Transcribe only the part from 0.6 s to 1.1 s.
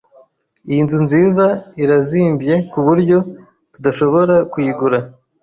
Iyi nzu